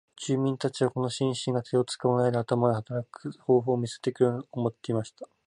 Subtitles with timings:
[0.15, 5.29] 人民たちはこの紳士が手を使わないで頭で働く方法を見せてくれるものと思っていました。